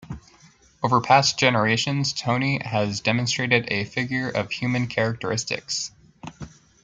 [0.81, 5.91] Over past generations Tony has demonstrated a figure of human characteristics.